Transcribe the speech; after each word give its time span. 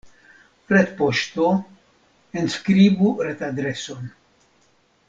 Retpoŝto 0.73 1.49
Enskribu 2.43 3.13
retadreson. 3.31 4.15